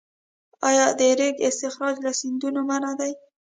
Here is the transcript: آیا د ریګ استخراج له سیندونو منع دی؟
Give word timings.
آیا 0.69 0.87
د 0.99 1.01
ریګ 1.19 1.35
استخراج 1.47 1.95
له 2.05 2.11
سیندونو 2.19 2.61
منع 2.69 2.91
دی؟ 2.99 3.13